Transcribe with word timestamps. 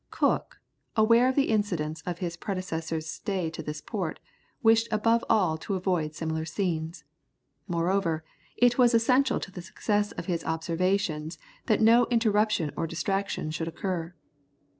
Cook, 0.09 0.59
aware 0.95 1.29
of 1.29 1.35
the 1.35 1.49
incidents 1.49 2.01
of 2.07 2.17
his 2.17 2.35
predecessor's 2.35 3.05
stay 3.07 3.51
in 3.55 3.65
this 3.65 3.81
port, 3.81 4.19
wished 4.63 4.87
above 4.91 5.23
all 5.29 5.59
to 5.59 5.75
avoid 5.75 6.15
similar 6.15 6.43
scenes. 6.43 7.03
Moreover, 7.67 8.23
it 8.57 8.79
was 8.79 8.95
essential 8.95 9.39
to 9.39 9.51
the 9.51 9.61
success 9.61 10.11
of 10.13 10.25
his 10.25 10.43
observations 10.43 11.37
that 11.67 11.81
no 11.81 12.07
interruption 12.07 12.71
or 12.75 12.87
distraction 12.87 13.51
should 13.51 13.67
occur. 13.67 14.15